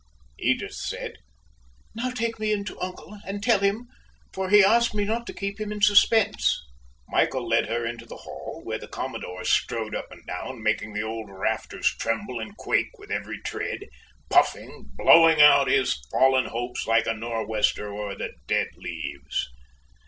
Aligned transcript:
Edith 0.39 0.73
said: 0.73 1.13
"Now 1.93 2.09
take 2.09 2.39
me 2.39 2.51
in 2.51 2.65
to 2.65 2.81
uncle, 2.81 3.19
and 3.23 3.43
tell 3.43 3.59
him, 3.59 3.87
for 4.33 4.49
he 4.49 4.63
asked 4.63 4.95
me 4.95 5.05
not 5.05 5.27
to 5.27 5.31
keep 5.33 5.61
him 5.61 5.71
in 5.71 5.79
suspense." 5.79 6.59
Michael 7.07 7.47
led 7.47 7.67
her 7.67 7.85
into 7.85 8.07
the 8.07 8.17
hall, 8.17 8.61
where 8.63 8.79
the 8.79 8.87
commodore 8.87 9.43
strode 9.45 9.93
up 9.93 10.11
and 10.11 10.25
down, 10.25 10.63
making 10.63 10.93
the 10.93 11.03
old 11.03 11.29
rafters 11.29 11.85
tremble 11.99 12.39
and 12.39 12.57
quake 12.57 12.97
with 12.97 13.11
every 13.11 13.41
tread 13.43 13.85
puffing 14.27 14.89
blowing 14.97 15.39
over 15.39 15.69
his 15.69 15.93
fallen 16.11 16.45
hopes, 16.47 16.87
like 16.87 17.05
a 17.05 17.13
nor' 17.13 17.45
wester 17.45 17.93
over 17.93 18.15
the 18.15 18.31
dead 18.47 18.69
leaves. 18.77 19.49